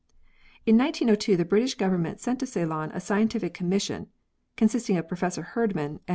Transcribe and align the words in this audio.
In 0.65 0.79
1902 0.79 1.37
the 1.37 1.45
British 1.45 1.75
Government 1.75 2.19
sent 2.19 2.39
to 2.39 2.47
Ceylon 2.47 2.89
a 2.91 2.99
scientific 2.99 3.53
commission 3.53 4.07
(consisting 4.55 4.97
of 4.97 5.07
Prof. 5.07 5.35
Herdman 5.35 5.91
and 5.91 5.99
Mr 5.99 6.07
J. 6.07 6.09